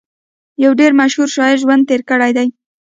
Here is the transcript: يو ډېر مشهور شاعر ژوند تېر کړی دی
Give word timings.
يو 0.63 0.71
ډېر 0.79 0.91
مشهور 0.99 1.29
شاعر 1.35 1.57
ژوند 1.63 1.83
تېر 1.89 2.01
کړی 2.09 2.31
دی 2.37 2.47